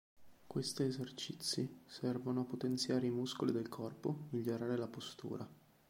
Queste 0.47 0.85
esercizi 0.87 1.81
servono 1.85 2.39
a 2.41 2.45
potenziare 2.45 3.05
i 3.05 3.11
muscoli 3.11 3.51
del 3.51 3.69
corpo, 3.69 4.25
migliorare 4.31 4.75
la 4.75 4.87
postura. 4.87 5.47